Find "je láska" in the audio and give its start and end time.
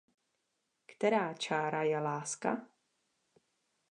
1.83-2.65